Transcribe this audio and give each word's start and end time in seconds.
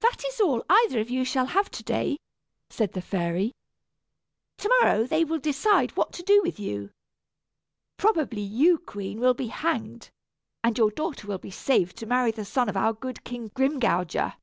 "That 0.00 0.24
is 0.28 0.40
all 0.40 0.64
either 0.70 0.98
of 0.98 1.10
you 1.10 1.26
shall 1.26 1.44
have 1.44 1.70
to 1.72 1.84
day," 1.84 2.16
said 2.70 2.94
the 2.94 3.02
fairy. 3.02 3.52
"To 4.56 4.70
morrow 4.80 5.04
they 5.04 5.24
will 5.24 5.38
decide 5.40 5.90
what 5.94 6.10
to 6.14 6.22
do 6.22 6.40
with 6.40 6.58
you. 6.58 6.90
Probably 7.98 8.40
you, 8.40 8.78
queen, 8.78 9.20
will 9.20 9.34
be 9.34 9.48
hanged, 9.48 10.08
and 10.64 10.78
your 10.78 10.90
daughter 10.90 11.36
be 11.36 11.50
saved 11.50 11.98
to 11.98 12.06
marry 12.06 12.30
the 12.30 12.46
son 12.46 12.70
of 12.70 12.78
our 12.78 12.94
good 12.94 13.24
King 13.24 13.50
Grimgouger." 13.50 14.36